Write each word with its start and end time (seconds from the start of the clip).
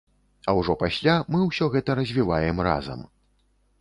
А 0.47 0.53
ўжо 0.59 0.75
пасля 0.83 1.15
мы 1.35 1.43
ўсё 1.49 1.65
гэта 1.75 1.99
развіваем 1.99 2.67
разам. 2.69 3.09